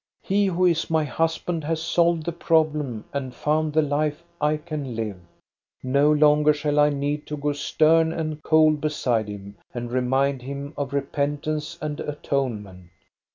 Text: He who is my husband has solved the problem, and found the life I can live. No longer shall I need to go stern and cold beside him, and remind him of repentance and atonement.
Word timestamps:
He 0.23 0.47
who 0.47 0.65
is 0.65 0.89
my 0.89 1.03
husband 1.03 1.63
has 1.65 1.79
solved 1.79 2.23
the 2.25 2.31
problem, 2.31 3.05
and 3.13 3.35
found 3.35 3.71
the 3.71 3.83
life 3.83 4.23
I 4.41 4.57
can 4.57 4.95
live. 4.95 5.19
No 5.83 6.11
longer 6.11 6.53
shall 6.55 6.79
I 6.79 6.89
need 6.89 7.27
to 7.27 7.37
go 7.37 7.53
stern 7.53 8.11
and 8.11 8.41
cold 8.41 8.81
beside 8.81 9.27
him, 9.27 9.57
and 9.75 9.91
remind 9.91 10.41
him 10.41 10.73
of 10.75 10.91
repentance 10.91 11.77
and 11.83 11.99
atonement. 11.99 12.89